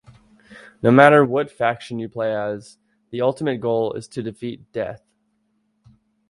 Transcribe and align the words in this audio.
No 0.81 0.89
matter 0.89 1.23
what 1.23 1.51
faction 1.51 1.99
you 1.99 2.09
play 2.09 2.35
as, 2.35 2.79
the 3.11 3.21
ultimate 3.21 3.61
goal 3.61 3.93
is 3.93 4.07
to 4.07 4.23
defeat 4.23 4.71
Death. 4.71 5.03